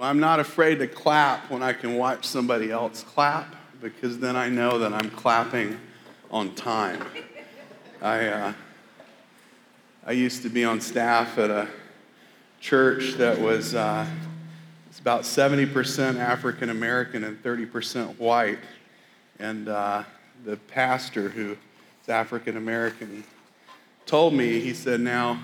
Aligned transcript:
I'm 0.00 0.20
not 0.20 0.38
afraid 0.38 0.78
to 0.78 0.86
clap 0.86 1.50
when 1.50 1.60
I 1.60 1.72
can 1.72 1.96
watch 1.96 2.24
somebody 2.24 2.70
else 2.70 3.02
clap 3.02 3.56
because 3.80 4.20
then 4.20 4.36
I 4.36 4.48
know 4.48 4.78
that 4.78 4.92
I'm 4.92 5.10
clapping 5.10 5.78
on 6.30 6.54
time. 6.54 7.04
I, 8.00 8.28
uh, 8.28 8.52
I 10.06 10.12
used 10.12 10.42
to 10.42 10.48
be 10.48 10.64
on 10.64 10.80
staff 10.80 11.36
at 11.36 11.50
a 11.50 11.66
church 12.60 13.14
that 13.14 13.40
was 13.40 13.74
uh, 13.74 14.06
it's 14.88 15.00
about 15.00 15.22
70% 15.22 16.16
African 16.16 16.70
American 16.70 17.24
and 17.24 17.42
30% 17.42 18.18
white. 18.18 18.58
And 19.40 19.68
uh, 19.68 20.04
the 20.44 20.56
pastor, 20.56 21.28
who 21.28 21.56
is 22.02 22.08
African 22.08 22.56
American, 22.56 23.24
told 24.06 24.32
me, 24.32 24.60
he 24.60 24.74
said, 24.74 25.00
Now, 25.00 25.40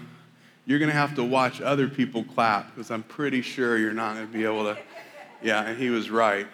you're 0.67 0.79
going 0.79 0.91
to 0.91 0.97
have 0.97 1.15
to 1.17 1.25
watch 1.25 1.61
other 1.61 1.89
people 1.89 2.25
clap 2.25 2.75
because 2.75 2.91
I'm 2.91 3.03
pretty 3.03 3.43
sure 3.43 3.77
you're 3.77 3.93
not 3.93 4.15
going 4.15 4.27
to 4.27 4.33
be 4.33 4.45
able 4.45 4.65
to. 4.65 4.79
Yeah, 5.43 5.63
and 5.63 5.79
he 5.79 5.91
was 5.91 6.11
right. 6.11 6.47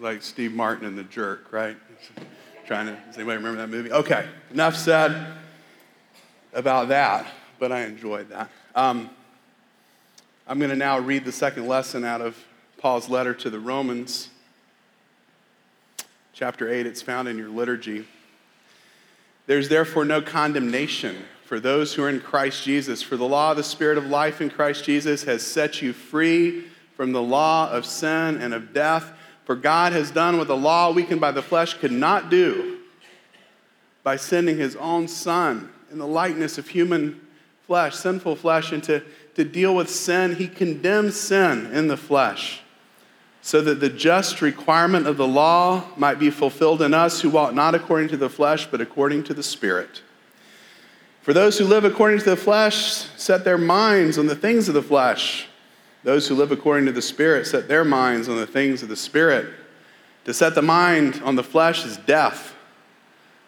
Like 0.00 0.22
Steve 0.22 0.52
Martin 0.52 0.86
in 0.86 0.96
The 0.96 1.04
Jerk, 1.04 1.52
right? 1.52 1.76
Trying 2.66 2.86
to, 2.86 2.92
does 2.92 3.16
anybody 3.16 3.36
remember 3.36 3.60
that 3.60 3.68
movie? 3.68 3.92
Okay, 3.92 4.26
enough 4.50 4.76
said 4.76 5.34
about 6.52 6.88
that, 6.88 7.26
but 7.58 7.72
I 7.72 7.82
enjoyed 7.82 8.28
that. 8.30 8.50
Um, 8.74 9.08
I'm 10.46 10.58
going 10.58 10.70
to 10.70 10.76
now 10.76 10.98
read 10.98 11.24
the 11.24 11.32
second 11.32 11.66
lesson 11.66 12.04
out 12.04 12.20
of 12.20 12.36
Paul's 12.78 13.08
letter 13.08 13.32
to 13.34 13.48
the 13.48 13.58
Romans, 13.58 14.28
chapter 16.34 16.70
8. 16.70 16.86
It's 16.86 17.00
found 17.00 17.28
in 17.28 17.38
your 17.38 17.48
liturgy. 17.48 18.06
There's 19.46 19.68
therefore 19.70 20.04
no 20.04 20.20
condemnation 20.20 21.16
for 21.44 21.60
those 21.60 21.94
who 21.94 22.02
are 22.02 22.08
in 22.08 22.20
Christ 22.20 22.64
Jesus, 22.64 23.02
for 23.02 23.16
the 23.16 23.28
law 23.28 23.50
of 23.50 23.56
the 23.56 23.62
Spirit 23.62 23.98
of 23.98 24.06
life 24.06 24.40
in 24.40 24.50
Christ 24.50 24.84
Jesus 24.84 25.24
has 25.24 25.46
set 25.46 25.82
you 25.82 25.92
free 25.92 26.64
from 26.96 27.12
the 27.12 27.22
law 27.22 27.70
of 27.70 27.84
sin 27.84 28.40
and 28.40 28.54
of 28.54 28.72
death. 28.72 29.12
For 29.44 29.54
God 29.54 29.92
has 29.92 30.10
done 30.10 30.38
what 30.38 30.48
the 30.48 30.56
law, 30.56 30.90
weakened 30.92 31.20
by 31.20 31.32
the 31.32 31.42
flesh, 31.42 31.74
could 31.74 31.92
not 31.92 32.30
do 32.30 32.78
by 34.02 34.16
sending 34.16 34.58
his 34.58 34.76
own 34.76 35.08
Son 35.08 35.70
in 35.90 35.98
the 35.98 36.06
likeness 36.06 36.58
of 36.58 36.68
human 36.68 37.20
flesh, 37.66 37.94
sinful 37.94 38.36
flesh, 38.36 38.72
and 38.72 38.82
to 38.84 39.02
to 39.34 39.44
deal 39.44 39.74
with 39.74 39.90
sin, 39.90 40.36
he 40.36 40.48
condemns 40.48 41.18
sin 41.18 41.66
in 41.72 41.88
the 41.88 41.96
flesh, 41.96 42.62
so 43.42 43.60
that 43.60 43.80
the 43.80 43.88
just 43.88 44.40
requirement 44.40 45.06
of 45.06 45.16
the 45.16 45.26
law 45.26 45.84
might 45.96 46.18
be 46.18 46.30
fulfilled 46.30 46.80
in 46.80 46.94
us 46.94 47.20
who 47.20 47.30
walk 47.30 47.52
not 47.52 47.74
according 47.74 48.08
to 48.08 48.16
the 48.16 48.30
flesh, 48.30 48.66
but 48.66 48.80
according 48.80 49.24
to 49.24 49.34
the 49.34 49.42
Spirit. 49.42 50.02
For 51.24 51.32
those 51.32 51.56
who 51.56 51.64
live 51.64 51.86
according 51.86 52.18
to 52.18 52.24
the 52.26 52.36
flesh 52.36 52.76
set 53.16 53.44
their 53.44 53.56
minds 53.56 54.18
on 54.18 54.26
the 54.26 54.36
things 54.36 54.68
of 54.68 54.74
the 54.74 54.82
flesh. 54.82 55.48
Those 56.02 56.28
who 56.28 56.34
live 56.34 56.52
according 56.52 56.84
to 56.84 56.92
the 56.92 57.00
Spirit 57.00 57.46
set 57.46 57.66
their 57.66 57.82
minds 57.82 58.28
on 58.28 58.36
the 58.36 58.46
things 58.46 58.82
of 58.82 58.90
the 58.90 58.96
Spirit. 58.96 59.50
To 60.26 60.34
set 60.34 60.54
the 60.54 60.60
mind 60.60 61.22
on 61.24 61.34
the 61.34 61.42
flesh 61.42 61.86
is 61.86 61.96
death, 61.96 62.54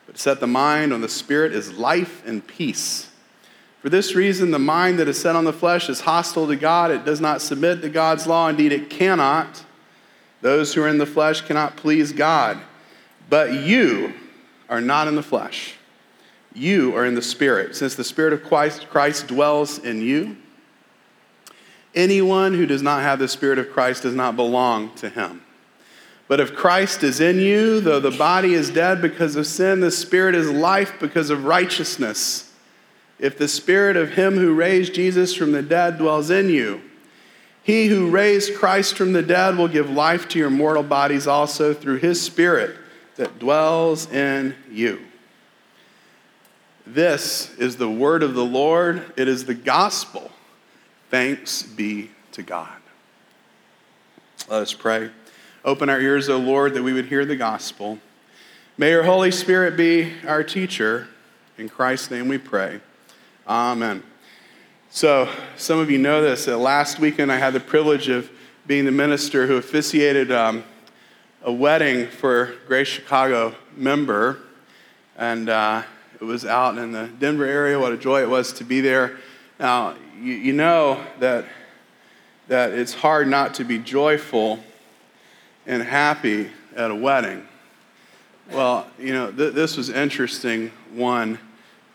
but 0.07 0.15
to 0.15 0.21
set 0.23 0.41
the 0.41 0.47
mind 0.47 0.95
on 0.95 1.03
the 1.03 1.09
Spirit 1.11 1.53
is 1.53 1.75
life 1.75 2.27
and 2.27 2.47
peace. 2.47 3.11
For 3.83 3.91
this 3.91 4.15
reason, 4.15 4.53
the 4.53 4.59
mind 4.59 4.99
that 4.99 5.07
is 5.07 5.21
set 5.21 5.37
on 5.37 5.45
the 5.45 5.53
flesh 5.53 5.91
is 5.91 6.01
hostile 6.01 6.47
to 6.47 6.57
God. 6.57 6.91
It 6.91 7.05
does 7.05 7.21
not 7.21 7.43
submit 7.43 7.83
to 7.83 7.91
God's 7.91 8.27
law. 8.27 8.49
Indeed, 8.49 8.73
it 8.73 8.89
cannot. 8.89 9.67
Those 10.41 10.73
who 10.73 10.83
are 10.83 10.89
in 10.89 10.97
the 10.97 11.05
flesh 11.05 11.43
cannot 11.43 11.77
please 11.77 12.13
God. 12.13 12.59
But 13.29 13.53
you 13.53 14.15
are 14.71 14.81
not 14.81 15.09
in 15.09 15.15
the 15.15 15.23
flesh. 15.23 15.76
You 16.57 16.97
are 16.97 17.05
in 17.05 17.15
the 17.15 17.23
Spirit, 17.23 17.77
since 17.77 17.95
the 17.95 18.05
Spirit 18.05 18.33
of 18.33 18.43
Christ, 18.43 19.29
dwells 19.29 19.79
in 19.79 20.01
you. 20.01 20.37
Anyone 21.95 22.55
who 22.55 22.67
does 22.67 22.83
not 22.83 23.03
have 23.03 23.19
the 23.19 23.29
Spirit 23.29 23.59
of 23.59 23.71
Christ 23.71 24.03
does 24.03 24.15
not 24.15 24.37
belong 24.37 24.95
to 24.97 25.09
him. 25.09 25.43
But 26.29 26.41
if 26.41 26.57
Christ 26.57 27.03
is 27.03 27.21
in 27.21 27.39
you, 27.39 27.81
though 27.81 28.01
the 28.01 28.11
body 28.11 28.55
is 28.55 28.71
dead 28.71 29.01
because 29.01 29.37
of 29.37 29.47
sin, 29.47 29.81
the 29.81 29.91
Spirit 29.91 30.35
is 30.35 30.51
life 30.51 30.95
because 30.99 31.31
of 31.31 31.45
righteousness. 31.45 32.53
If 33.19 33.39
the 33.39 33.49
spirit 33.49 33.97
of 33.97 34.11
him 34.11 34.35
who 34.35 34.55
raised 34.55 34.95
Jesus 34.95 35.35
from 35.35 35.53
the 35.53 35.63
dead 35.63 35.99
dwells 35.99 36.31
in 36.31 36.51
you, 36.51 36.83
he 37.63 37.89
who 37.89 38.11
raised 38.11 38.57
Christ 38.57 38.97
from 38.97 39.13
the 39.13 39.23
dead 39.23 39.57
will 39.57 39.69
give 39.69 39.91
life 39.91 40.29
to 40.29 40.39
your 40.39 40.51
mortal 40.51 40.83
bodies 40.83 41.27
also 41.27 41.75
through 41.75 41.97
his 41.97 42.21
spirit 42.21 42.77
that 43.17 43.39
dwells 43.39 44.11
in 44.13 44.55
you. 44.71 45.01
This 46.87 47.53
is 47.59 47.79
the 47.79 47.91
word 47.91 48.23
of 48.23 48.35
the 48.35 48.45
Lord. 48.45 49.13
It 49.17 49.27
is 49.27 49.45
the 49.45 49.55
gospel. 49.55 50.31
Thanks 51.11 51.65
be 51.65 52.13
to 52.31 52.45
God. 52.45 52.81
Let 54.49 54.63
us 54.63 54.73
pray. 54.73 55.11
Open 55.65 55.89
our 55.89 56.01
ears, 56.01 56.29
O 56.29 56.39
Lord, 56.39 56.75
that 56.75 56.85
we 56.85 56.93
would 56.93 57.07
hear 57.07 57.25
the 57.25 57.35
gospel. 57.35 57.99
May 58.79 58.91
your 58.91 59.03
Holy 59.03 59.33
Spirit 59.33 59.77
be 59.77 60.13
our 60.29 60.45
teacher. 60.45 61.09
In 61.59 61.69
Christ's 61.69 62.13
name 62.13 62.29
we 62.29 62.39
pray. 62.39 62.81
Amen. 63.49 64.05
So, 64.89 65.29
some 65.57 65.81
of 65.81 65.91
you 65.91 65.99
know 65.99 66.23
this. 66.23 66.47
Uh, 66.47 66.57
last 66.57 67.01
weekend, 67.01 67.33
I 67.33 67.37
had 67.39 67.53
the 67.53 67.59
privilege 67.59 68.09
of 68.09 68.31
being 68.65 68.85
the 68.85 68.93
minister 68.93 69.49
who 69.49 69.57
officiated 69.57 70.31
um, 70.31 70.63
a 71.43 71.53
wedding 71.53 72.07
for 72.07 72.43
a 72.43 72.55
Grace 72.69 72.87
Chicago 72.87 73.57
member, 73.77 74.39
and 75.17 75.49
uh, 75.49 75.83
it 76.21 76.25
was 76.25 76.45
out 76.45 76.79
in 76.79 76.93
the 76.93 77.09
Denver 77.19 77.45
area. 77.45 77.79
What 77.79 77.93
a 77.93 77.97
joy 77.97 78.23
it 78.23 78.29
was 78.29 78.53
to 78.55 78.65
be 78.65 78.81
there. 78.81 79.19
Now, 79.59 79.97
you, 80.19 80.33
you 80.33 80.53
know 80.53 81.05
that, 81.21 81.45
that 82.49 82.73
it's 82.73 82.95
hard 82.95 83.29
not 83.29 83.55
to 83.55 83.65
be 83.65 83.79
joyful 83.79 84.61
and 85.67 85.83
happy 85.83 86.51
at 86.75 86.91
a 86.91 86.95
wedding. 86.95 87.47
Well, 88.51 88.87
you 88.99 89.13
know, 89.13 89.31
th- 89.33 89.55
this 89.55 89.77
was 89.77 89.91
interesting, 89.91 90.71
one 90.93 91.39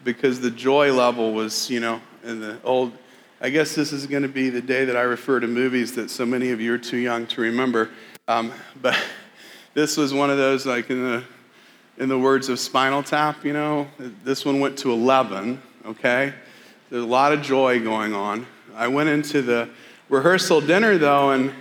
because 0.03 0.41
the 0.41 0.51
joy 0.51 0.93
level 0.93 1.33
was, 1.33 1.69
you 1.69 1.79
know, 1.79 2.01
in 2.23 2.39
the 2.39 2.61
old. 2.63 2.91
I 3.39 3.49
guess 3.49 3.73
this 3.73 3.91
is 3.91 4.05
going 4.05 4.21
to 4.21 4.29
be 4.29 4.49
the 4.49 4.61
day 4.61 4.85
that 4.85 4.95
I 4.95 5.01
refer 5.01 5.39
to 5.39 5.47
movies 5.47 5.93
that 5.95 6.11
so 6.11 6.27
many 6.27 6.51
of 6.51 6.61
you 6.61 6.73
are 6.73 6.77
too 6.77 6.97
young 6.97 7.25
to 7.27 7.41
remember. 7.41 7.89
Um, 8.27 8.51
but 8.81 8.95
this 9.73 9.97
was 9.97 10.13
one 10.13 10.29
of 10.29 10.38
those, 10.38 10.65
like 10.65 10.89
in 10.89 11.03
the, 11.03 11.23
in 11.97 12.09
the 12.09 12.18
words 12.18 12.50
of 12.50 12.59
Spinal 12.59 13.03
Tap, 13.03 13.44
you 13.46 13.53
know, 13.53 13.88
this 14.24 14.46
one 14.46 14.59
went 14.59 14.78
to 14.79 14.91
11, 14.91 15.62
okay? 15.85 16.34
There's 16.90 17.03
a 17.03 17.07
lot 17.07 17.34
of 17.34 17.41
joy 17.41 17.79
going 17.81 18.13
on. 18.13 18.46
I 18.75 18.88
went 18.88 19.09
into 19.09 19.41
the 19.41 19.69
rehearsal 20.09 20.62
dinner, 20.62 20.97
though, 20.97 21.31
and 21.31 21.53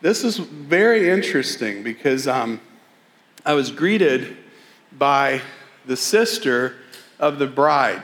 this 0.00 0.24
is 0.24 0.38
very 0.38 1.10
interesting 1.10 1.82
because 1.82 2.26
um, 2.26 2.60
I 3.44 3.54
was 3.54 3.70
greeted 3.70 4.36
by 4.96 5.40
the 5.86 5.96
sister 5.96 6.76
of 7.18 7.38
the 7.38 7.46
bride. 7.46 8.02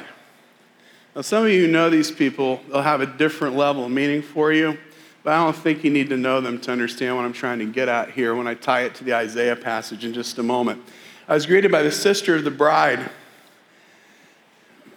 Now, 1.15 1.23
some 1.23 1.45
of 1.45 1.51
you 1.51 1.67
know 1.67 1.89
these 1.89 2.11
people, 2.11 2.61
they'll 2.69 2.83
have 2.83 3.01
a 3.01 3.07
different 3.07 3.57
level 3.57 3.87
of 3.87 3.91
meaning 3.91 4.21
for 4.21 4.53
you, 4.53 4.77
but 5.25 5.33
I 5.33 5.43
don't 5.43 5.57
think 5.57 5.83
you 5.83 5.91
need 5.91 6.11
to 6.11 6.17
know 6.17 6.41
them 6.41 6.61
to 6.61 6.71
understand 6.71 7.17
what 7.17 7.25
I'm 7.25 7.33
trying 7.33 7.59
to 7.61 7.67
get 7.67 7.89
at 7.89 8.11
here 8.11 8.35
when 8.35 8.47
I 8.47 8.55
tie 8.55 8.83
it 8.83 8.95
to 8.97 9.05
the 9.05 9.15
Isaiah 9.15 9.57
passage 9.57 10.05
in 10.05 10.13
just 10.13 10.39
a 10.39 10.43
moment. 10.43 10.83
I 11.29 11.35
was 11.35 11.47
greeted 11.47 11.73
by 11.73 11.83
the 11.83 11.91
sister 11.91 12.37
of 12.37 12.45
the 12.45 12.51
bride. 12.51 13.11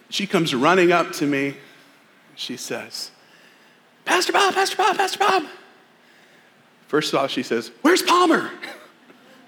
She 0.08 0.26
comes 0.26 0.54
running 0.54 0.92
up 0.92 1.12
to 1.12 1.26
me. 1.26 1.56
She 2.34 2.56
says, 2.56 3.10
Pastor 4.04 4.32
Bob, 4.32 4.54
Pastor 4.54 4.76
Bob, 4.76 4.96
Pastor 4.96 5.18
Bob. 5.18 5.44
First 6.88 7.12
of 7.12 7.20
all, 7.20 7.26
she 7.26 7.42
says, 7.42 7.70
Where's 7.82 8.02
Palmer? 8.02 8.50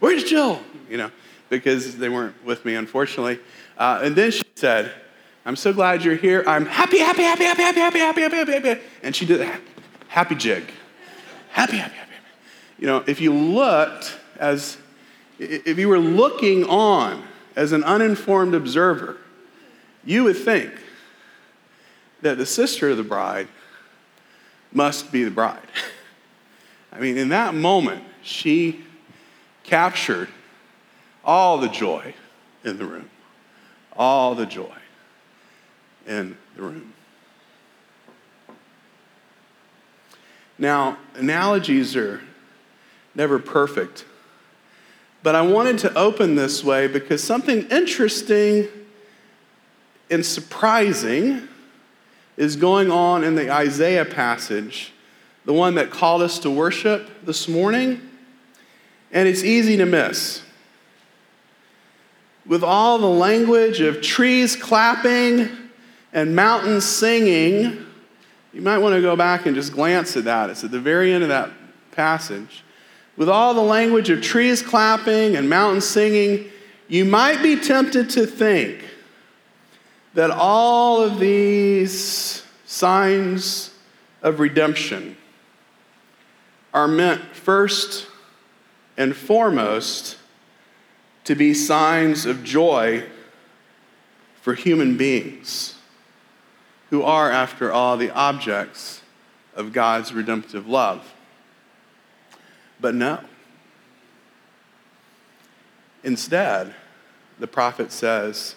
Where's 0.01 0.25
Jill? 0.25 0.61
You 0.91 0.99
know, 0.99 1.11
because 1.49 1.97
they 1.97 2.09
weren't 2.09 2.45
with 2.45 2.65
me, 2.65 2.75
unfortunately. 2.75 3.39
Uh, 3.79 4.01
and 4.03 4.15
then 4.15 4.31
she 4.31 4.43
said, 4.55 4.93
I'm 5.45 5.57
so 5.57 5.73
glad 5.73 6.05
you're 6.05 6.17
here. 6.17 6.45
I'm 6.47 6.67
happy, 6.67 6.99
happy, 6.99 7.23
happy, 7.23 7.45
happy, 7.45 7.63
happy, 7.63 7.81
happy, 7.81 7.99
happy, 7.99 8.21
happy, 8.21 8.37
happy, 8.37 8.69
happy. 8.69 8.81
And 9.03 9.15
she 9.15 9.27
did 9.27 9.41
a 9.41 9.59
happy 10.09 10.35
jig. 10.35 10.65
Happy, 11.51 11.77
happy, 11.77 11.95
happy. 11.95 12.13
You 12.79 12.87
know, 12.87 13.05
if 13.07 13.21
you 13.21 13.33
looked 13.33 14.17
as, 14.39 14.77
if 15.43 15.79
you 15.79 15.89
were 15.89 15.99
looking 15.99 16.65
on 16.65 17.25
as 17.57 17.73
an 17.73 17.85
uninformed 17.85 18.55
observer, 18.55 19.19
you 20.05 20.25
would 20.25 20.37
think 20.37 20.73
that 22.23 22.39
the 22.39 22.47
sister 22.47 22.91
of 22.91 22.97
the 22.97 23.03
bride 23.03 23.49
must 24.73 25.13
be 25.13 25.25
the 25.25 25.31
bride. 25.31 25.61
I 26.93 27.01
mean, 27.01 27.17
in 27.17 27.31
that 27.31 27.55
moment, 27.55 28.05
she 28.23 28.85
captured 29.65 30.29
all 31.25 31.59
the 31.59 31.69
joy 31.69 32.15
in 32.65 32.79
the 32.79 32.85
room 32.85 33.09
all 33.97 34.35
the 34.35 34.47
joy 34.47 34.77
in 36.07 36.37
the 36.57 36.63
room. 36.63 36.93
Now, 40.59 40.99
analogies 41.15 41.97
are 41.97 42.21
never 43.15 43.39
perfect, 43.39 44.05
but 45.23 45.35
I 45.35 45.43
wanted 45.43 45.79
to 45.79 45.95
open 45.95 46.35
this 46.35 46.65
way 46.65 46.87
because 46.87 47.23
something 47.23 47.69
interesting 47.71 48.69
and 50.11 50.25
surprising 50.25 51.49
is 52.37 52.57
going 52.57 52.91
on 52.91 53.25
in 53.25 53.35
the 53.35 53.53
Isaiah 53.53 54.05
passage 54.05 54.93
the 55.45 55.53
one 55.53 55.75
that 55.75 55.91
called 55.91 56.23
us 56.23 56.39
to 56.41 56.51
worship 56.51 57.25
this 57.25 57.49
morning, 57.49 58.01
and 59.11 59.29
it's 59.29 59.43
easy 59.43 59.77
to 59.77 59.85
miss. 59.85 60.43
With 62.47 62.63
all 62.63 62.99
the 62.99 63.09
language 63.09 63.81
of 63.81 64.01
trees 64.03 64.57
clapping 64.57 65.49
and 66.13 66.37
mountains 66.37 66.85
singing, 66.85 67.85
you 68.53 68.63
might 68.63 68.79
want 68.79 68.95
to 68.95 69.01
go 69.01 69.17
back 69.17 69.47
and 69.47 69.55
just 69.55 69.73
glance 69.73 70.17
at 70.17 70.25
that. 70.25 70.51
It's 70.51 70.63
at 70.65 70.71
the 70.71 70.81
very 70.81 71.13
end 71.13 71.23
of 71.23 71.29
that 71.29 71.51
passage. 71.91 72.65
With 73.17 73.29
all 73.29 73.55
the 73.55 73.61
language 73.61 74.11
of 74.11 74.23
trees 74.23 74.63
clapping 74.63 75.37
and 75.37 75.49
mountains 75.49 75.85
singing, 75.85 76.49
you 76.89 77.05
might 77.05 77.43
be 77.43 77.57
tempted 77.57 78.11
to 78.11 78.27
think 78.27 78.85
that 80.15 80.31
all 80.31 81.01
of 81.03 81.19
these 81.19 82.43
signs 82.65 83.71
of 84.23 84.41
redemption 84.41 85.17
are 86.73 86.89
meant 86.89 87.21
first 87.35 88.07
and 88.97 89.15
foremost 89.15 90.17
to 91.25 91.35
be 91.35 91.55
signs 91.55 92.27
of 92.27 92.43
joy 92.43 93.05
for 94.41 94.55
human 94.55 94.97
beings 94.97 95.75
who 96.91 97.03
are, 97.03 97.31
after 97.31 97.73
all, 97.73 97.97
the 97.97 98.11
objects 98.11 99.03
of 99.55 99.73
God's 99.73 100.13
redemptive 100.13 100.67
love. 100.67 101.12
But 102.83 102.97
no. 102.97 103.21
Instead, 106.03 106.75
the 107.39 107.47
prophet 107.47 107.93
says, 107.93 108.57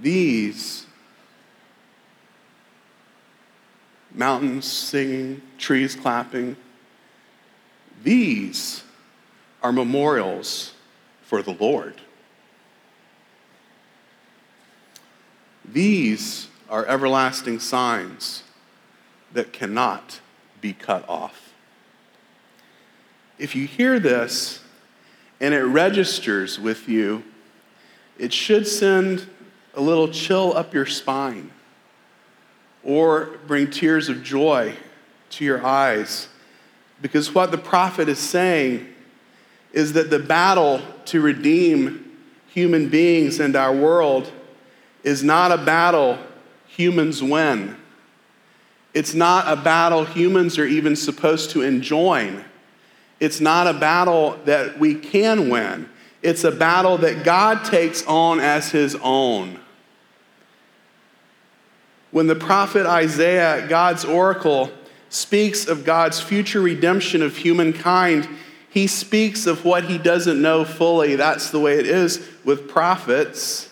These 0.00 0.86
mountains 4.14 4.64
singing, 4.64 5.42
trees 5.58 5.94
clapping, 5.94 6.56
these 8.02 8.82
are 9.62 9.72
memorials 9.72 10.72
for 11.22 11.42
the 11.42 11.52
Lord. 11.52 12.00
These 15.66 16.48
are 16.70 16.86
everlasting 16.86 17.60
signs 17.60 18.42
that 19.34 19.52
cannot 19.52 20.20
be 20.62 20.72
cut 20.72 21.06
off. 21.08 21.51
If 23.38 23.54
you 23.54 23.66
hear 23.66 23.98
this 23.98 24.60
and 25.40 25.54
it 25.54 25.62
registers 25.62 26.58
with 26.58 26.88
you, 26.88 27.24
it 28.18 28.32
should 28.32 28.66
send 28.66 29.26
a 29.74 29.80
little 29.80 30.08
chill 30.08 30.56
up 30.56 30.74
your 30.74 30.86
spine 30.86 31.50
or 32.84 33.38
bring 33.46 33.70
tears 33.70 34.08
of 34.08 34.22
joy 34.22 34.74
to 35.30 35.44
your 35.44 35.64
eyes 35.64 36.28
because 37.02 37.34
what 37.34 37.50
the 37.50 37.58
prophet 37.58 38.08
is 38.08 38.18
saying 38.18 38.86
is 39.72 39.94
that 39.94 40.08
the 40.08 40.18
battle 40.18 40.80
to 41.06 41.20
redeem 41.20 42.16
human 42.46 42.88
beings 42.88 43.40
and 43.40 43.56
our 43.56 43.74
world 43.74 44.30
is 45.02 45.24
not 45.24 45.50
a 45.50 45.58
battle 45.58 46.18
humans 46.66 47.22
win. 47.22 47.76
It's 48.94 49.14
not 49.14 49.50
a 49.50 49.60
battle 49.60 50.04
humans 50.04 50.58
are 50.58 50.66
even 50.66 50.94
supposed 50.94 51.50
to 51.50 51.62
enjoin. 51.62 52.44
It's 53.22 53.40
not 53.40 53.68
a 53.68 53.72
battle 53.72 54.36
that 54.46 54.80
we 54.80 54.96
can 54.96 55.48
win. 55.48 55.88
It's 56.22 56.42
a 56.42 56.50
battle 56.50 56.98
that 56.98 57.22
God 57.22 57.64
takes 57.64 58.04
on 58.04 58.40
as 58.40 58.72
his 58.72 58.96
own. 58.96 59.60
When 62.10 62.26
the 62.26 62.34
prophet 62.34 62.84
Isaiah, 62.84 63.68
God's 63.68 64.04
oracle, 64.04 64.72
speaks 65.08 65.68
of 65.68 65.84
God's 65.84 66.20
future 66.20 66.60
redemption 66.60 67.22
of 67.22 67.36
humankind, 67.36 68.28
he 68.68 68.88
speaks 68.88 69.46
of 69.46 69.64
what 69.64 69.84
he 69.84 69.98
doesn't 69.98 70.42
know 70.42 70.64
fully. 70.64 71.14
That's 71.14 71.50
the 71.50 71.60
way 71.60 71.78
it 71.78 71.86
is 71.86 72.28
with 72.44 72.68
prophets. 72.68 73.70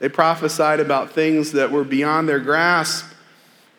They 0.00 0.10
prophesied 0.10 0.80
about 0.80 1.12
things 1.12 1.52
that 1.52 1.72
were 1.72 1.84
beyond 1.84 2.28
their 2.28 2.40
grasp, 2.40 3.06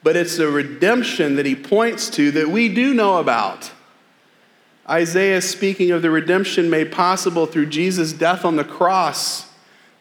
but 0.01 0.15
it's 0.15 0.39
a 0.39 0.49
redemption 0.49 1.35
that 1.35 1.45
he 1.45 1.55
points 1.55 2.09
to 2.11 2.31
that 2.31 2.47
we 2.49 2.67
do 2.67 2.95
know 2.95 3.19
about. 3.19 3.73
Isaiah 4.89 5.41
speaking 5.41 5.91
of 5.91 6.01
the 6.01 6.09
redemption 6.09 6.69
made 6.69 6.91
possible 6.91 7.45
through 7.45 7.65
Jesus' 7.67 8.13
death 8.13 8.45
on 8.45 8.55
the 8.55 8.63
cross, 8.63 9.47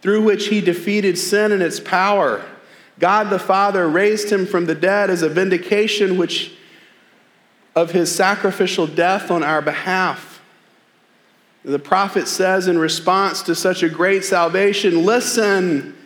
through 0.00 0.22
which 0.22 0.48
he 0.48 0.60
defeated 0.60 1.18
sin 1.18 1.50
and 1.50 1.62
its 1.62 1.80
power. 1.80 2.44
God 2.98 3.28
the 3.30 3.38
Father 3.38 3.88
raised 3.88 4.30
him 4.30 4.46
from 4.46 4.66
the 4.66 4.74
dead 4.74 5.10
as 5.10 5.22
a 5.22 5.28
vindication 5.28 6.16
which 6.16 6.52
of 7.74 7.90
his 7.90 8.14
sacrificial 8.14 8.86
death 8.86 9.30
on 9.30 9.42
our 9.42 9.60
behalf. 9.60 10.40
The 11.64 11.78
prophet 11.80 12.28
says 12.28 12.68
in 12.68 12.78
response 12.78 13.42
to 13.42 13.54
such 13.54 13.82
a 13.82 13.88
great 13.88 14.24
salvation 14.24 15.04
listen, 15.04 15.96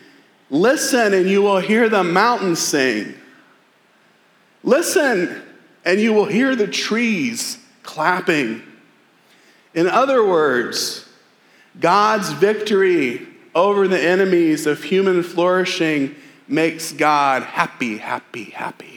listen, 0.49 1.13
and 1.13 1.29
you 1.29 1.43
will 1.43 1.59
hear 1.59 1.87
the 1.87 2.03
mountains 2.03 2.59
sing. 2.59 3.13
Listen, 4.63 5.41
and 5.85 6.01
you 6.01 6.13
will 6.13 6.25
hear 6.25 6.55
the 6.55 6.67
trees 6.67 7.59
clapping. 7.83 8.63
In 9.73 9.87
other 9.87 10.25
words, 10.25 11.07
God's 11.79 12.31
victory 12.31 13.27
over 13.55 13.87
the 13.87 14.01
enemies 14.01 14.65
of 14.65 14.83
human 14.83 15.23
flourishing 15.23 16.15
makes 16.47 16.91
God 16.91 17.43
happy, 17.43 17.97
happy, 17.97 18.45
happy 18.45 18.91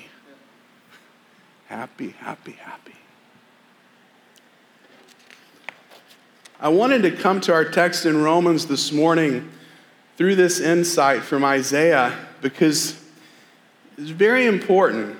happy, 1.74 2.10
happy, 2.10 2.52
happy. 2.52 2.94
I 6.60 6.68
wanted 6.68 7.02
to 7.02 7.10
come 7.10 7.40
to 7.42 7.52
our 7.52 7.64
text 7.64 8.06
in 8.06 8.22
Romans 8.22 8.66
this 8.66 8.92
morning 8.92 9.50
through 10.16 10.36
this 10.36 10.60
insight 10.60 11.22
from 11.22 11.44
Isaiah 11.44 12.16
because 12.40 13.00
it's 13.98 14.10
very 14.10 14.46
important. 14.46 15.16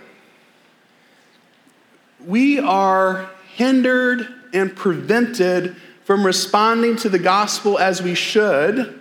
We 2.25 2.61
are 2.61 3.29
hindered 3.57 4.44
and 4.55 4.75
prevented 4.75 5.77
from 6.05 6.25
responding 6.25 6.97
to 6.97 7.09
the 7.09 7.19
gospel 7.19 7.79
as 7.79 8.01
we 8.03 8.15
should 8.15 9.01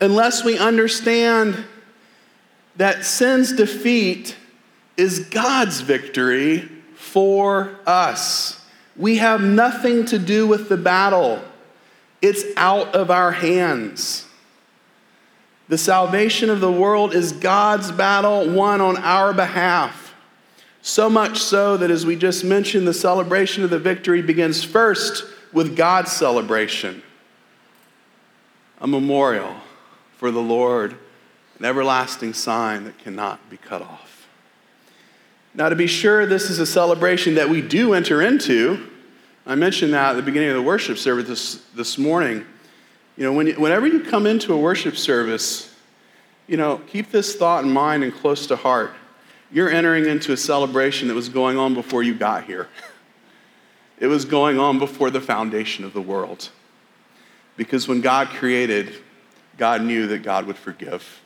unless 0.00 0.44
we 0.44 0.58
understand 0.58 1.64
that 2.76 3.04
sin's 3.04 3.52
defeat 3.52 4.36
is 4.96 5.20
God's 5.20 5.80
victory 5.82 6.68
for 6.94 7.76
us. 7.86 8.64
We 8.96 9.16
have 9.16 9.40
nothing 9.40 10.04
to 10.06 10.18
do 10.18 10.46
with 10.46 10.68
the 10.68 10.76
battle, 10.76 11.42
it's 12.22 12.44
out 12.56 12.94
of 12.94 13.10
our 13.10 13.32
hands. 13.32 14.26
The 15.68 15.78
salvation 15.78 16.50
of 16.50 16.60
the 16.60 16.72
world 16.72 17.14
is 17.14 17.32
God's 17.32 17.92
battle 17.92 18.50
won 18.50 18.80
on 18.80 18.96
our 18.96 19.32
behalf. 19.32 19.99
So 20.82 21.10
much 21.10 21.38
so 21.38 21.76
that, 21.76 21.90
as 21.90 22.06
we 22.06 22.16
just 22.16 22.44
mentioned, 22.44 22.88
the 22.88 22.94
celebration 22.94 23.64
of 23.64 23.70
the 23.70 23.78
victory 23.78 24.22
begins 24.22 24.64
first 24.64 25.24
with 25.52 25.76
God's 25.76 26.12
celebration 26.12 27.02
a 28.80 28.86
memorial 28.86 29.56
for 30.16 30.30
the 30.30 30.40
Lord, 30.40 30.96
an 31.58 31.64
everlasting 31.64 32.32
sign 32.32 32.84
that 32.84 32.98
cannot 32.98 33.50
be 33.50 33.58
cut 33.58 33.82
off. 33.82 34.26
Now, 35.54 35.68
to 35.68 35.76
be 35.76 35.86
sure, 35.86 36.26
this 36.26 36.48
is 36.48 36.58
a 36.60 36.66
celebration 36.66 37.34
that 37.34 37.48
we 37.48 37.60
do 37.60 37.92
enter 37.92 38.22
into. 38.22 38.88
I 39.46 39.56
mentioned 39.56 39.92
that 39.92 40.12
at 40.12 40.16
the 40.16 40.22
beginning 40.22 40.50
of 40.50 40.54
the 40.54 40.62
worship 40.62 40.96
service 40.96 41.26
this, 41.26 41.62
this 41.74 41.98
morning. 41.98 42.46
You 43.16 43.24
know, 43.24 43.32
when 43.32 43.48
you, 43.48 43.54
whenever 43.54 43.86
you 43.86 44.00
come 44.00 44.26
into 44.26 44.54
a 44.54 44.56
worship 44.56 44.96
service, 44.96 45.74
you 46.46 46.56
know, 46.56 46.78
keep 46.86 47.10
this 47.10 47.36
thought 47.36 47.64
in 47.64 47.70
mind 47.70 48.04
and 48.04 48.14
close 48.14 48.46
to 48.46 48.56
heart. 48.56 48.92
You're 49.52 49.70
entering 49.70 50.06
into 50.06 50.32
a 50.32 50.36
celebration 50.36 51.08
that 51.08 51.14
was 51.14 51.28
going 51.28 51.58
on 51.58 51.74
before 51.74 52.02
you 52.02 52.14
got 52.14 52.44
here. 52.44 52.68
It 53.98 54.06
was 54.06 54.24
going 54.24 54.58
on 54.58 54.78
before 54.78 55.10
the 55.10 55.20
foundation 55.20 55.84
of 55.84 55.92
the 55.92 56.00
world. 56.00 56.50
Because 57.56 57.86
when 57.86 58.00
God 58.00 58.28
created, 58.28 58.94
God 59.58 59.82
knew 59.82 60.06
that 60.06 60.22
God 60.22 60.46
would 60.46 60.56
forgive 60.56 61.20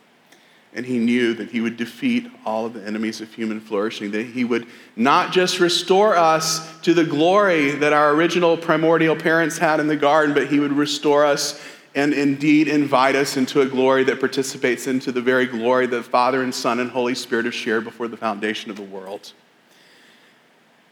and 0.74 0.84
he 0.84 0.98
knew 0.98 1.34
that 1.34 1.50
he 1.50 1.60
would 1.60 1.76
defeat 1.76 2.28
all 2.44 2.66
of 2.66 2.74
the 2.74 2.84
enemies 2.84 3.20
of 3.20 3.32
human 3.32 3.60
flourishing, 3.60 4.10
that 4.10 4.26
he 4.26 4.42
would 4.42 4.66
not 4.96 5.32
just 5.32 5.60
restore 5.60 6.16
us 6.16 6.80
to 6.80 6.92
the 6.92 7.04
glory 7.04 7.70
that 7.70 7.92
our 7.92 8.10
original 8.10 8.56
primordial 8.56 9.14
parents 9.14 9.56
had 9.56 9.78
in 9.78 9.86
the 9.86 9.96
garden, 9.96 10.34
but 10.34 10.48
he 10.48 10.58
would 10.58 10.72
restore 10.72 11.24
us 11.24 11.62
and 11.94 12.12
indeed 12.12 12.68
invite 12.68 13.14
us 13.14 13.36
into 13.36 13.60
a 13.60 13.66
glory 13.66 14.04
that 14.04 14.20
participates 14.20 14.86
into 14.86 15.12
the 15.12 15.20
very 15.20 15.46
glory 15.46 15.86
that 15.86 16.04
Father 16.04 16.42
and 16.42 16.54
Son 16.54 16.80
and 16.80 16.90
Holy 16.90 17.14
Spirit 17.14 17.44
have 17.44 17.54
shared 17.54 17.84
before 17.84 18.08
the 18.08 18.16
foundation 18.16 18.70
of 18.70 18.76
the 18.76 18.82
world. 18.82 19.32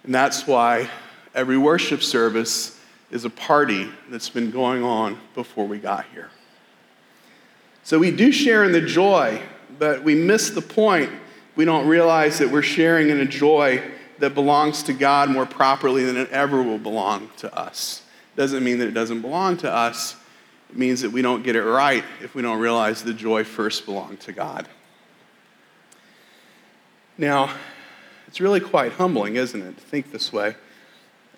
And 0.04 0.14
that's 0.14 0.46
why 0.46 0.88
every 1.34 1.58
worship 1.58 2.02
service 2.02 2.78
is 3.10 3.24
a 3.24 3.30
party 3.30 3.88
that's 4.08 4.28
been 4.28 4.50
going 4.50 4.82
on 4.82 5.18
before 5.34 5.66
we 5.66 5.78
got 5.78 6.06
here. 6.12 6.30
So 7.84 7.98
we 7.98 8.10
do 8.10 8.30
share 8.30 8.64
in 8.64 8.72
the 8.72 8.80
joy 8.80 9.42
but 9.78 10.04
we 10.04 10.14
miss 10.14 10.50
the 10.50 10.62
point. 10.62 11.10
We 11.56 11.64
don't 11.64 11.86
realize 11.86 12.38
that 12.38 12.50
we're 12.50 12.62
sharing 12.62 13.08
in 13.08 13.18
a 13.18 13.26
joy 13.26 13.82
that 14.18 14.34
belongs 14.34 14.84
to 14.84 14.92
God 14.92 15.28
more 15.28 15.46
properly 15.46 16.04
than 16.04 16.16
it 16.16 16.30
ever 16.30 16.62
will 16.62 16.78
belong 16.78 17.30
to 17.38 17.52
us. 17.52 18.02
Doesn't 18.36 18.62
mean 18.62 18.78
that 18.78 18.88
it 18.88 18.94
doesn't 18.94 19.22
belong 19.22 19.56
to 19.58 19.70
us. 19.70 20.16
It 20.72 20.78
means 20.78 21.02
that 21.02 21.12
we 21.12 21.20
don't 21.20 21.42
get 21.42 21.54
it 21.54 21.62
right 21.62 22.02
if 22.22 22.34
we 22.34 22.40
don't 22.40 22.58
realize 22.58 23.04
the 23.04 23.12
joy 23.12 23.44
first 23.44 23.84
belonged 23.84 24.20
to 24.20 24.32
God. 24.32 24.66
Now, 27.18 27.54
it's 28.26 28.40
really 28.40 28.60
quite 28.60 28.92
humbling, 28.92 29.36
isn't 29.36 29.60
it, 29.60 29.76
to 29.76 29.84
think 29.84 30.10
this 30.12 30.32
way? 30.32 30.56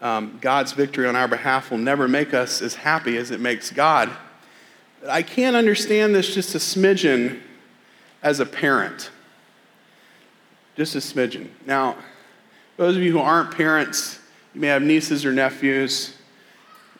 Um, 0.00 0.38
God's 0.40 0.70
victory 0.70 1.08
on 1.08 1.16
our 1.16 1.26
behalf 1.26 1.72
will 1.72 1.78
never 1.78 2.06
make 2.06 2.32
us 2.32 2.62
as 2.62 2.76
happy 2.76 3.16
as 3.16 3.32
it 3.32 3.40
makes 3.40 3.72
God. 3.72 4.08
But 5.00 5.10
I 5.10 5.22
can't 5.22 5.56
understand 5.56 6.14
this 6.14 6.32
just 6.32 6.54
a 6.54 6.58
smidgen 6.58 7.40
as 8.22 8.38
a 8.38 8.46
parent. 8.46 9.10
Just 10.76 10.94
a 10.94 10.98
smidgen. 10.98 11.48
Now, 11.66 11.96
those 12.76 12.96
of 12.96 13.02
you 13.02 13.10
who 13.10 13.18
aren't 13.18 13.56
parents, 13.56 14.20
you 14.54 14.60
may 14.60 14.68
have 14.68 14.82
nieces 14.82 15.24
or 15.24 15.32
nephews. 15.32 16.16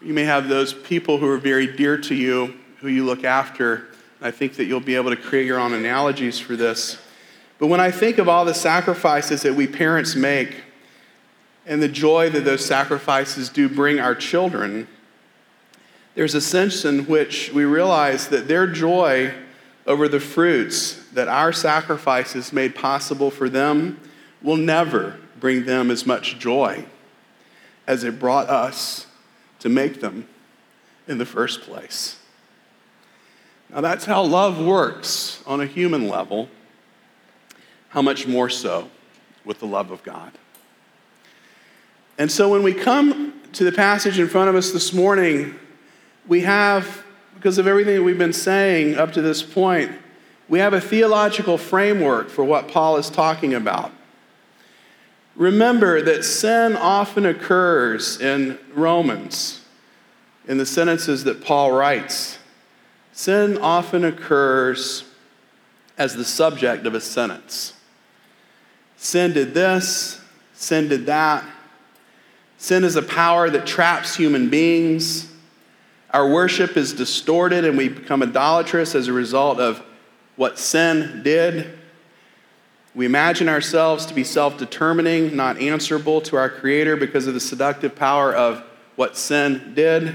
You 0.05 0.13
may 0.13 0.25
have 0.25 0.49
those 0.49 0.75
people 0.75 1.17
who 1.17 1.27
are 1.31 1.39
very 1.39 1.67
dear 1.67 1.97
to 1.97 2.15
you, 2.15 2.53
who 2.81 2.89
you 2.89 3.07
look 3.07 3.25
after. 3.25 3.87
I 4.21 4.31
think 4.31 4.57
that 4.57 4.67
you'll 4.67 4.81
be 4.81 4.97
able 4.97 5.09
to 5.09 5.17
create 5.17 5.47
your 5.47 5.59
own 5.59 5.73
analogies 5.73 6.39
for 6.39 6.57
this. 6.57 6.99
But 7.59 7.69
when 7.69 7.81
I 7.81 7.91
think 7.91 8.19
of 8.19 8.29
all 8.29 8.45
the 8.45 8.53
sacrifices 8.53 9.41
that 9.43 9.55
we 9.55 9.67
parents 9.67 10.15
make 10.15 10.57
and 11.65 11.83
the 11.83 11.89
joy 11.89 12.29
that 12.29 12.45
those 12.45 12.63
sacrifices 12.63 13.49
do 13.49 13.67
bring 13.67 13.99
our 13.99 14.15
children, 14.15 14.89
there's 16.15 16.35
a 16.35 16.41
sense 16.43 16.85
in 16.85 17.07
which 17.07 17.51
we 17.55 17.65
realize 17.65 18.29
that 18.29 18.47
their 18.47 18.67
joy 18.67 19.33
over 19.87 20.07
the 20.07 20.21
fruits 20.21 21.03
that 21.15 21.29
our 21.29 21.51
sacrifices 21.51 22.53
made 22.53 22.75
possible 22.75 23.31
for 23.31 23.49
them 23.49 23.99
will 24.43 24.59
never 24.59 25.19
bring 25.41 25.65
them 25.65 25.91
as 25.91 26.05
much 26.05 26.39
joy 26.39 26.85
as 27.87 28.05
it 28.05 28.19
brought 28.19 28.51
us 28.51 29.07
to 29.64 29.71
make 29.71 30.00
them 30.00 30.28
in 31.09 31.16
the 31.16 31.25
first 31.25 31.62
place. 31.62 32.18
Now, 33.71 33.80
that's 33.80 34.04
how 34.04 34.23
love 34.23 34.62
works 34.62 35.42
on 35.47 35.62
a 35.62 35.64
human 35.64 36.06
level. 36.06 36.50
How 37.88 38.02
much 38.02 38.26
more 38.26 38.50
so 38.50 38.90
with 39.42 39.61
the 39.61 39.66
love 39.66 39.90
of 39.90 40.02
God? 40.02 40.33
And 42.18 42.30
so, 42.30 42.50
when 42.50 42.62
we 42.62 42.75
come 42.75 43.40
to 43.54 43.64
the 43.64 43.73
passage 43.73 44.18
in 44.18 44.28
front 44.28 44.50
of 44.50 44.54
us 44.54 44.71
this 44.71 44.92
morning, 44.92 45.59
we 46.28 46.42
have, 46.42 47.02
because 47.35 47.56
of 47.56 47.66
everything 47.66 47.94
that 47.94 48.02
we've 48.02 48.18
been 48.18 48.35
saying 48.35 48.99
up 48.99 49.14
to 49.14 49.23
this 49.23 49.42
point, 49.42 49.90
we 50.47 50.59
have 50.59 50.75
a 50.75 50.80
theological 50.80 51.56
framework 51.56 52.28
for 52.28 52.44
what 52.44 52.68
Paul 52.68 52.99
is 52.99 53.09
talking 53.09 53.54
about. 53.54 53.92
Remember 55.37 56.00
that 56.03 56.25
sin 56.25 56.76
often 56.76 57.26
occurs 57.26 58.21
in 58.21 58.59
Romans, 58.73 59.64
in 60.47 60.59
the 60.59 60.67
sentences 60.67 61.25
that 61.25 61.43
Paul 61.43 61.73
writes. 61.73 62.38
Sin 63.12 63.59
often 63.59 64.05
occurs 64.05 65.05
as 65.99 66.14
the 66.14 66.25
subject 66.25 66.87
of 66.87 66.95
a 66.95 67.00
sentence. 67.00 67.75
Sin 68.97 69.33
did 69.33 69.55
this, 69.55 70.21
sin 70.55 70.88
did 70.88 71.07
that. 71.07 71.45
Sin 72.59 72.85
is 72.85 72.97
a 72.97 73.03
power 73.03 73.50
that 73.50 73.67
traps 73.67 74.17
human 74.17 74.49
beings. 74.49 75.31
Our 76.11 76.29
worship 76.29 76.76
is 76.76 76.93
distorted 76.93 77.64
and 77.64 77.76
we 77.76 77.88
become 77.88 78.23
idolatrous 78.23 78.95
as 78.95 79.09
a 79.09 79.12
result 79.12 79.59
of 79.59 79.83
what 80.37 80.59
sin 80.59 81.23
did. 81.23 81.79
We 82.95 83.07
imagine 83.07 83.49
ourselves 83.49 84.07
to 84.07 84.15
be 84.15 84.23
self 84.23 84.57
determining, 84.57 85.35
not 85.35 85.59
answerable 85.59 86.21
to 86.23 86.37
our 86.37 86.49
Creator 86.49 86.97
because 86.97 87.27
of 87.27 87.35
the 87.35 87.41
seductive 87.41 87.97
power 87.97 88.33
of 88.33 88.63
what 88.95 89.17
sin 89.17 89.73
did. 89.75 90.15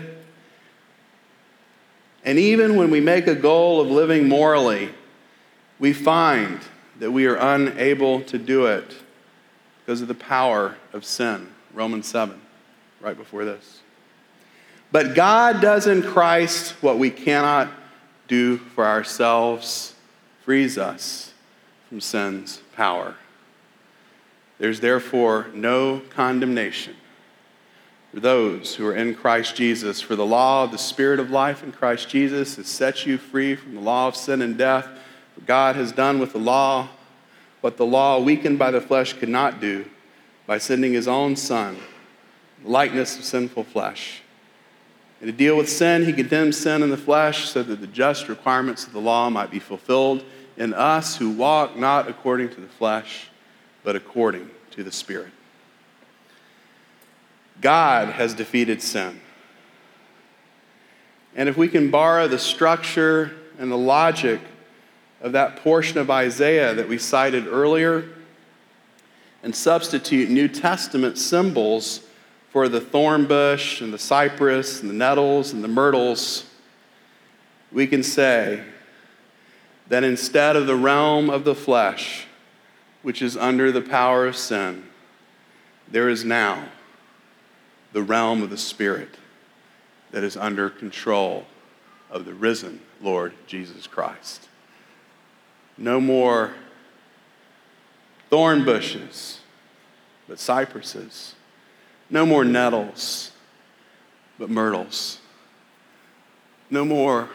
And 2.24 2.40
even 2.40 2.78
when 2.78 2.90
we 2.90 3.02
make 3.02 3.28
a 3.28 3.36
goal 3.36 3.82
of 3.82 3.90
living 3.90 4.30
morally, 4.30 4.90
we 5.78 5.94
find 5.94 6.60
that 7.00 7.12
we 7.12 7.26
are 7.28 7.36
unable 7.36 8.22
to 8.24 8.38
do 8.38 8.66
it 8.66 8.96
because 9.80 10.02
of 10.02 10.08
the 10.08 10.16
power 10.16 10.76
of 10.94 11.04
sin. 11.04 11.50
Romans 11.74 12.08
7, 12.08 12.40
right 13.02 13.18
before 13.18 13.46
this. 13.46 13.82
But 14.92 15.16
God 15.16 15.62
does 15.62 15.88
in 15.88 16.02
Christ 16.02 16.72
what 16.82 16.98
we 16.98 17.10
cannot 17.10 17.70
do 18.28 18.58
for 18.58 18.86
ourselves, 18.86 19.96
frees 20.44 20.78
us 20.78 21.29
from 21.90 22.00
sin's 22.00 22.62
power. 22.76 23.16
There's 24.60 24.80
therefore 24.80 25.48
no 25.54 26.02
condemnation 26.12 26.96
for 28.14 28.20
those 28.20 28.76
who 28.76 28.86
are 28.86 28.96
in 28.96 29.16
Christ 29.16 29.56
Jesus. 29.56 30.00
For 30.00 30.16
the 30.16 30.26
law 30.26 30.64
of 30.64 30.72
the 30.72 30.78
Spirit 30.78 31.20
of 31.20 31.32
life 31.32 31.64
in 31.64 31.72
Christ 31.72 32.08
Jesus 32.08 32.58
has 32.58 32.68
set 32.68 33.06
you 33.06 33.18
free 33.18 33.56
from 33.56 33.74
the 33.74 33.82
law 33.82 34.08
of 34.08 34.16
sin 34.16 34.42
and 34.42 34.58
death. 34.58 34.88
For 35.34 35.42
God 35.42 35.76
has 35.76 35.92
done 35.92 36.20
with 36.20 36.34
the 36.34 36.40
law 36.40 36.90
what 37.62 37.78
the 37.78 37.86
law, 37.86 38.20
weakened 38.20 38.60
by 38.60 38.72
the 38.72 38.82
flesh, 38.82 39.14
could 39.14 39.30
not 39.30 39.60
do 39.60 39.86
by 40.46 40.58
sending 40.60 40.94
his 40.94 41.08
own 41.08 41.36
Son, 41.36 41.78
the 42.64 42.70
likeness 42.70 43.18
of 43.18 43.26
sinful 43.26 43.64
flesh. 43.64 44.22
And 45.20 45.28
to 45.28 45.34
deal 45.36 45.58
with 45.58 45.70
sin, 45.70 46.06
he 46.06 46.14
condemned 46.14 46.56
sin 46.56 46.82
in 46.82 46.90
the 46.90 46.98
flesh 46.98 47.50
so 47.50 47.62
that 47.64 47.82
the 47.82 47.88
just 47.88 48.30
requirements 48.30 48.88
of 48.88 48.94
the 48.94 49.02
law 49.02 49.30
might 49.30 49.52
be 49.52 49.60
fulfilled 49.60 50.24
in 50.60 50.74
us 50.74 51.16
who 51.16 51.32
walk 51.32 51.78
not 51.78 52.08
according 52.08 52.50
to 52.50 52.62
the 52.62 52.68
flesh, 52.68 53.30
but 53.84 53.96
according 53.96 54.52
to 54.72 54.84
the 54.84 54.92
Spirit. 54.92 55.32
God 57.62 58.10
has 58.10 58.34
defeated 58.34 58.82
sin. 58.82 59.22
And 61.36 61.48
if 61.48 61.58
we 61.58 61.70
can 61.70 61.90
borrow 61.90 62.28
the 62.28 62.38
structure 62.38 63.32
and 63.58 63.72
the 63.72 63.78
logic 63.78 64.42
of 65.22 65.32
that 65.32 65.58
portion 65.58 65.98
of 65.98 66.12
Isaiah 66.12 66.74
that 66.74 66.88
we 66.88 66.98
cited 66.98 67.48
earlier 67.48 68.10
and 69.42 69.56
substitute 69.56 70.30
New 70.30 70.50
Testament 70.50 71.18
symbols 71.18 72.02
for 72.52 72.68
the 72.68 72.82
thorn 72.82 73.26
bush 73.28 73.80
and 73.80 73.94
the 73.94 73.98
cypress 73.98 74.82
and 74.82 74.90
the 74.90 74.94
nettles 74.94 75.54
and 75.54 75.64
the 75.64 75.68
myrtles, 75.68 76.46
we 77.72 77.88
can 77.88 78.04
say 78.04 78.64
that 79.90 80.04
instead 80.04 80.56
of 80.56 80.68
the 80.68 80.76
realm 80.76 81.30
of 81.30 81.44
the 81.44 81.56
flesh, 81.56 82.26
which 83.02 83.22
is 83.22 83.36
under 83.36 83.72
the 83.72 83.82
power 83.82 84.26
of 84.26 84.36
sin, 84.36 84.84
there 85.88 86.10
is 86.10 86.24
now 86.24 86.70
the 87.92 88.04
realm 88.04 88.44
of 88.44 88.50
the 88.50 88.58
Spirit 88.58 89.18
that 90.12 90.24
is 90.24 90.38
under 90.38 90.70
control 90.70 91.46
of 92.10 92.26
the 92.26 92.34
risen 92.34 92.80
Lord 93.02 93.34
Jesus 93.48 93.88
Christ. 93.88 94.48
No 95.78 96.00
more 96.00 96.54
thorn 98.30 98.66
bushes, 98.66 99.40
but 100.28 100.40
cypresses. 100.40 101.36
No 102.10 102.26
more 102.26 102.44
nettles, 102.44 103.32
but 104.38 104.50
myrtles. 104.50 105.20
No 106.70 106.86
more 106.86 107.30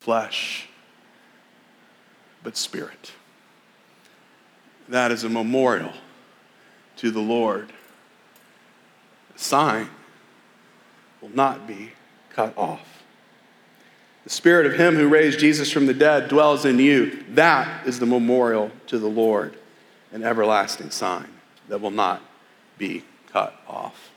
flesh, 0.00 0.68
but 2.44 2.56
spirit. 2.56 3.12
That 4.88 5.10
is 5.10 5.24
a 5.24 5.28
memorial 5.28 5.92
to 6.98 7.10
the 7.10 7.20
Lord. 7.20 7.72
A 9.34 9.38
sign 9.38 9.88
will 11.20 11.34
not 11.34 11.66
be 11.66 11.92
cut 12.30 12.56
off. 12.56 13.02
The 14.22 14.30
spirit 14.30 14.66
of 14.66 14.74
him 14.74 14.94
who 14.94 15.08
raised 15.08 15.38
Jesus 15.38 15.70
from 15.70 15.86
the 15.86 15.94
dead 15.94 16.28
dwells 16.28 16.64
in 16.64 16.78
you. 16.78 17.24
That 17.30 17.86
is 17.86 17.98
the 17.98 18.06
memorial 18.06 18.70
to 18.86 18.98
the 18.98 19.08
Lord, 19.08 19.56
an 20.12 20.22
everlasting 20.22 20.90
sign 20.90 21.28
that 21.68 21.80
will 21.80 21.90
not 21.90 22.22
be 22.78 23.04
cut 23.32 23.54
off. 23.66 24.10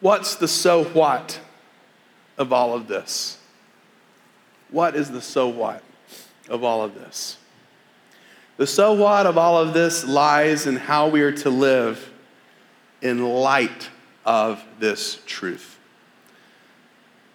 What's 0.00 0.36
the 0.36 0.48
so 0.48 0.84
what 0.84 1.40
of 2.36 2.52
all 2.52 2.74
of 2.74 2.86
this? 2.86 3.38
What 4.70 4.94
is 4.94 5.10
the 5.10 5.22
so 5.22 5.48
what 5.48 5.82
of 6.48 6.64
all 6.64 6.82
of 6.82 6.94
this? 6.94 7.38
The 8.56 8.66
so 8.66 8.92
what 8.92 9.26
of 9.26 9.38
all 9.38 9.58
of 9.58 9.72
this 9.72 10.04
lies 10.04 10.66
in 10.66 10.76
how 10.76 11.08
we 11.08 11.22
are 11.22 11.32
to 11.32 11.50
live 11.50 12.12
in 13.00 13.24
light 13.24 13.88
of 14.24 14.62
this 14.78 15.20
truth. 15.26 15.78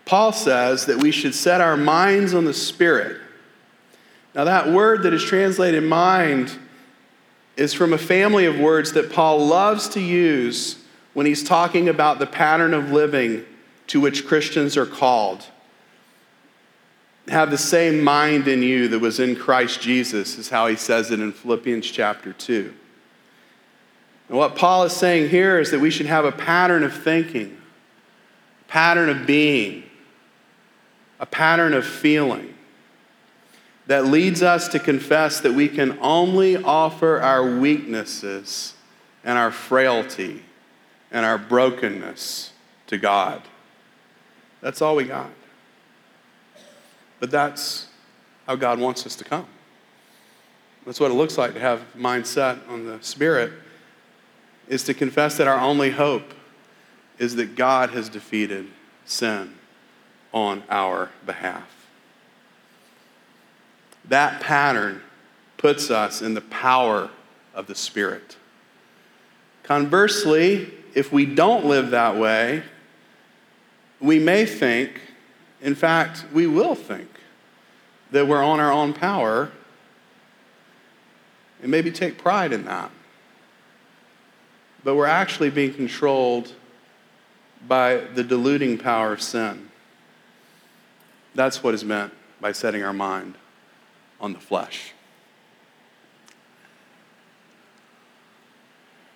Paul 0.06 0.34
says 0.34 0.86
that 0.88 0.98
we 0.98 1.12
should 1.12 1.34
set 1.34 1.62
our 1.62 1.78
minds 1.78 2.34
on 2.34 2.46
the 2.46 2.54
Spirit. 2.54 3.22
Now, 4.36 4.44
that 4.44 4.70
word 4.70 5.04
that 5.04 5.14
is 5.14 5.24
translated 5.24 5.84
mind 5.84 6.58
is 7.56 7.74
from 7.74 7.94
a 7.94 7.98
family 7.98 8.46
of 8.46 8.60
words 8.60 8.92
that 8.94 9.12
Paul 9.12 9.46
loves 9.46 9.88
to 9.90 10.02
use 10.02 10.84
when 11.14 11.26
he's 11.26 11.44
talking 11.44 11.88
about 11.88 12.20
the 12.20 12.26
pattern 12.26 12.74
of 12.74 12.92
living 12.92 13.46
to 13.88 14.02
which 14.02 14.26
Christians 14.26 14.76
are 14.76 14.86
called 14.86 15.46
have 17.28 17.52
the 17.52 17.58
same 17.58 18.04
mind 18.04 18.48
in 18.48 18.62
you 18.62 18.88
that 18.90 19.00
was 19.00 19.20
in 19.20 19.36
Christ 19.36 19.82
Jesus, 19.82 20.38
is 20.38 20.50
how 20.50 20.68
he 20.68 20.76
says 20.76 21.12
it 21.12 21.20
in 21.20 21.32
Philippians 21.32 21.90
chapter 21.90 22.34
2. 22.34 22.74
And 24.30 24.38
what 24.38 24.56
Paul 24.56 24.84
is 24.84 24.94
saying 24.94 25.30
here 25.30 25.60
is 25.60 25.72
that 25.72 25.80
we 25.80 25.90
should 25.90 26.06
have 26.06 26.26
a 26.26 26.32
pattern 26.32 26.84
of 26.84 26.94
thinking, 26.94 27.58
a 28.62 28.72
pattern 28.72 29.10
of 29.10 29.26
being, 29.26 29.84
a 31.20 31.26
pattern 31.26 31.74
of 31.74 31.86
feeling 31.86 32.54
that 33.88 34.06
leads 34.06 34.42
us 34.42 34.68
to 34.70 34.80
confess 34.80 35.42
that 35.42 35.54
we 35.54 35.68
can 35.68 35.98
only 36.00 36.58
offer 36.58 37.20
our 37.20 37.60
weaknesses 37.60 38.74
and 39.24 39.38
our 39.38 39.52
frailty 39.52 40.44
and 41.12 41.26
our 41.26 41.38
brokenness 41.38 42.52
to 42.88 42.98
God. 42.98 43.42
That's 44.62 44.82
all 44.82 44.96
we 44.96 45.04
got. 45.04 45.30
But 47.24 47.32
that's 47.32 47.88
how 48.48 48.58
God 48.58 48.82
wants 48.82 49.06
us 49.06 49.16
to 49.16 49.24
come. 49.24 49.46
That's 50.86 51.00
what 51.00 51.10
it 51.10 51.14
looks 51.14 51.38
like 51.38 51.54
to 51.54 51.60
have 51.62 51.82
mindset 51.96 52.60
on 52.68 52.86
the 52.86 53.02
Spirit, 53.02 53.54
is 54.68 54.84
to 54.84 54.94
confess 54.94 55.38
that 55.38 55.48
our 55.48 55.58
only 55.58 55.92
hope 55.92 56.34
is 57.18 57.38
that 57.38 57.56
God 57.56 57.92
has 57.92 58.10
defeated 58.10 58.68
sin 59.06 59.56
on 60.34 60.64
our 60.70 61.12
behalf. 61.26 61.88
That 64.04 64.42
pattern 64.42 65.02
puts 65.56 65.90
us 65.90 66.22
in 66.22 66.34
the 66.34 66.42
power 66.42 67.10
of 67.56 67.68
the 67.68 67.76
Spirit. 67.76 68.36
Conversely, 69.64 70.74
if 70.94 71.14
we 71.14 71.26
don't 71.26 71.64
live 71.64 71.92
that 71.92 72.18
way, 72.18 72.64
we 74.02 74.20
may 74.20 74.46
think, 74.46 75.00
in 75.64 75.74
fact, 75.74 76.26
we 76.32 76.46
will 76.46 76.76
think, 76.76 77.10
that 78.12 78.28
we're 78.28 78.44
on 78.44 78.60
our 78.60 78.72
own 78.72 78.94
power 78.94 79.52
and 81.62 81.72
maybe 81.72 81.90
take 81.90 82.18
pride 82.18 82.54
in 82.54 82.66
that. 82.66 82.92
But 84.84 84.96
we're 84.96 85.08
actually 85.08 85.50
being 85.50 85.74
controlled 85.74 86.54
by 87.68 87.96
the 87.96 88.24
deluding 88.24 88.78
power 88.78 89.14
of 89.14 89.22
sin. 89.22 89.70
That's 91.34 91.64
what 91.64 91.74
is 91.74 91.84
meant 91.84 92.14
by 92.40 92.52
setting 92.52 92.84
our 92.84 92.94
mind 92.94 93.36
on 94.20 94.34
the 94.34 94.40
flesh. 94.40 94.94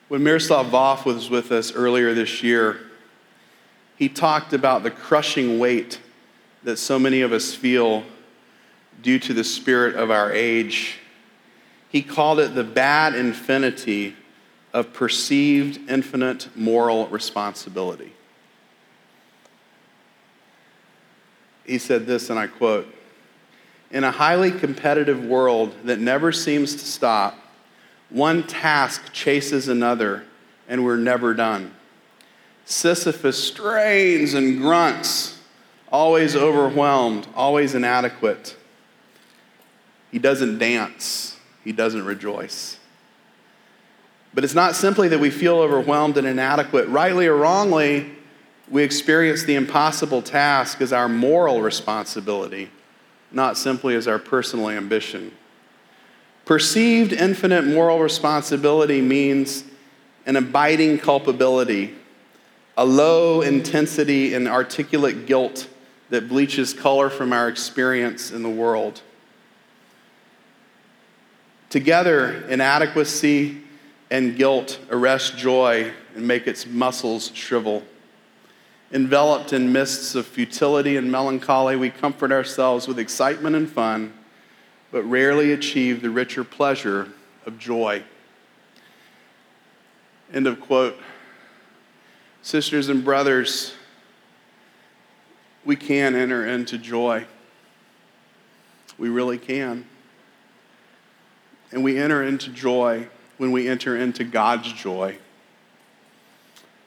When 0.07 0.23
Miroslav 0.23 0.67
Volf 0.67 1.05
was 1.05 1.29
with 1.29 1.51
us 1.51 1.73
earlier 1.73 2.13
this 2.13 2.41
year, 2.41 2.79
he 3.97 4.07
talked 4.07 4.53
about 4.53 4.83
the 4.83 4.91
crushing 4.91 5.59
weight 5.59 5.99
that 6.63 6.77
so 6.77 6.97
many 6.97 7.21
of 7.21 7.31
us 7.31 7.53
feel 7.53 8.03
due 9.01 9.19
to 9.19 9.33
the 9.33 9.43
spirit 9.43 9.95
of 9.95 10.11
our 10.11 10.31
age. 10.31 10.99
He 11.89 12.01
called 12.01 12.39
it 12.39 12.55
the 12.55 12.63
bad 12.63 13.15
infinity 13.15 14.15
of 14.73 14.93
perceived 14.93 15.89
infinite 15.89 16.49
moral 16.55 17.07
responsibility. 17.07 18.13
He 21.65 21.77
said 21.77 22.05
this, 22.05 22.29
and 22.29 22.39
I 22.39 22.47
quote 22.47 22.87
In 23.91 24.03
a 24.03 24.11
highly 24.11 24.51
competitive 24.51 25.23
world 25.23 25.75
that 25.83 25.99
never 25.99 26.31
seems 26.31 26.73
to 26.73 26.85
stop, 26.85 27.37
one 28.09 28.43
task 28.47 29.11
chases 29.11 29.67
another, 29.67 30.23
and 30.67 30.83
we're 30.83 30.97
never 30.97 31.33
done. 31.33 31.73
Sisyphus 32.65 33.41
strains 33.41 34.33
and 34.33 34.59
grunts, 34.59 35.36
always 35.91 36.35
overwhelmed, 36.35 37.27
always 37.35 37.75
inadequate. 37.75 38.55
He 40.11 40.19
doesn't 40.19 40.57
dance, 40.57 41.37
he 41.63 41.71
doesn't 41.71 42.05
rejoice. 42.05 42.79
But 44.33 44.43
it's 44.43 44.55
not 44.55 44.75
simply 44.75 45.07
that 45.07 45.19
we 45.19 45.29
feel 45.29 45.59
overwhelmed 45.59 46.17
and 46.17 46.27
inadequate. 46.27 46.87
Rightly 46.89 47.27
or 47.27 47.35
wrongly, 47.35 48.11
we 48.69 48.83
experience 48.83 49.43
the 49.43 49.55
impossible 49.55 50.21
task 50.21 50.81
as 50.81 50.91
our 50.91 51.09
moral 51.09 51.61
responsibility, 51.61 52.69
not 53.31 53.57
simply 53.57 53.95
as 53.95 54.07
our 54.07 54.19
personal 54.19 54.69
ambition. 54.69 55.31
Perceived 56.45 57.13
infinite 57.13 57.65
moral 57.65 57.99
responsibility 57.99 59.01
means 59.01 59.63
an 60.25 60.35
abiding 60.35 60.99
culpability, 60.99 61.95
a 62.77 62.85
low 62.85 63.41
intensity 63.41 64.33
and 64.33 64.47
articulate 64.47 65.25
guilt 65.25 65.67
that 66.09 66.29
bleaches 66.29 66.73
color 66.73 67.09
from 67.09 67.33
our 67.33 67.47
experience 67.49 68.31
in 68.31 68.43
the 68.43 68.49
world. 68.49 69.01
Together, 71.69 72.45
inadequacy 72.47 73.61
and 74.09 74.37
guilt 74.37 74.79
arrest 74.89 75.37
joy 75.37 75.91
and 76.15 76.27
make 76.27 76.47
its 76.47 76.65
muscles 76.65 77.31
shrivel. 77.33 77.83
Enveloped 78.93 79.51
in 79.51 79.73
mists 79.73 80.15
of 80.15 80.25
futility 80.25 80.95
and 80.95 81.11
melancholy, 81.11 81.75
we 81.75 81.89
comfort 81.89 82.31
ourselves 82.31 82.87
with 82.87 82.97
excitement 82.97 83.55
and 83.55 83.69
fun 83.69 84.13
but 84.91 85.03
rarely 85.03 85.51
achieve 85.51 86.01
the 86.01 86.09
richer 86.09 86.43
pleasure 86.43 87.09
of 87.45 87.59
joy. 87.59 88.03
End 90.33 90.47
of 90.47 90.59
quote. 90.59 90.97
Sisters 92.41 92.89
and 92.89 93.03
brothers, 93.03 93.73
we 95.67 95.75
can 95.75 96.15
enter 96.15 96.47
into 96.47 96.77
joy. 96.77 97.25
We 98.97 99.09
really 99.09 99.37
can. 99.37 99.85
And 101.73 101.83
we 101.83 101.97
enter 101.97 102.23
into 102.23 102.49
joy 102.51 103.09
when 103.37 103.51
we 103.51 103.67
enter 103.67 103.97
into 103.97 104.23
God's 104.23 104.71
joy. 104.71 105.17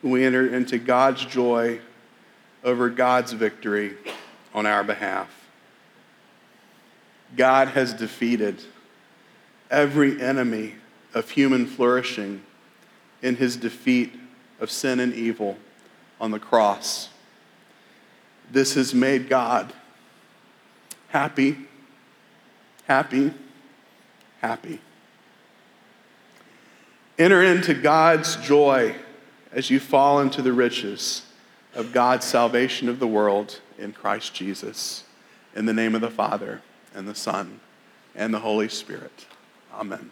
When 0.00 0.14
we 0.14 0.24
enter 0.24 0.48
into 0.48 0.78
God's 0.78 1.26
joy 1.26 1.80
over 2.64 2.88
God's 2.88 3.34
victory 3.34 3.96
on 4.54 4.64
our 4.64 4.82
behalf. 4.82 5.28
God 7.36 7.68
has 7.68 7.92
defeated 7.92 8.62
every 9.70 10.22
enemy 10.22 10.76
of 11.12 11.28
human 11.28 11.66
flourishing 11.66 12.42
in 13.20 13.36
his 13.36 13.58
defeat 13.58 14.18
of 14.58 14.70
sin 14.70 15.00
and 15.00 15.12
evil 15.12 15.58
on 16.18 16.30
the 16.30 16.38
cross. 16.38 17.09
This 18.50 18.74
has 18.74 18.92
made 18.92 19.28
God 19.28 19.72
happy, 21.08 21.56
happy, 22.86 23.32
happy. 24.40 24.80
Enter 27.18 27.42
into 27.42 27.74
God's 27.74 28.36
joy 28.36 28.96
as 29.52 29.70
you 29.70 29.78
fall 29.78 30.20
into 30.20 30.42
the 30.42 30.52
riches 30.52 31.22
of 31.74 31.92
God's 31.92 32.24
salvation 32.26 32.88
of 32.88 32.98
the 32.98 33.06
world 33.06 33.60
in 33.78 33.92
Christ 33.92 34.34
Jesus. 34.34 35.04
In 35.54 35.66
the 35.66 35.72
name 35.72 35.94
of 35.94 36.00
the 36.00 36.10
Father 36.10 36.62
and 36.94 37.08
the 37.08 37.14
Son, 37.14 37.60
and 38.14 38.32
the 38.34 38.40
Holy 38.40 38.68
Spirit. 38.68 39.26
Amen. 39.72 40.10